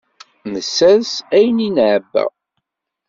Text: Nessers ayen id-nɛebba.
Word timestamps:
Nessers 0.51 1.11
ayen 1.37 1.63
id-nɛebba. 1.67 2.25